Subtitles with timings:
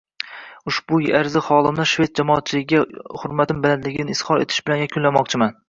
[0.69, 5.57] Ushbu arzi holimni shved jamoatchiligiga hurmatim balandligini izhor etish bilan yakunlamoqchiman